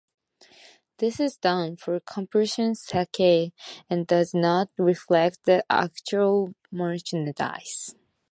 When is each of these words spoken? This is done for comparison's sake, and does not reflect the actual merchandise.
This 0.97 1.19
is 1.19 1.37
done 1.37 1.75
for 1.77 1.99
comparison's 1.99 2.81
sake, 2.83 3.53
and 3.87 4.07
does 4.07 4.33
not 4.33 4.71
reflect 4.75 5.43
the 5.43 5.63
actual 5.69 6.55
merchandise. 6.71 7.93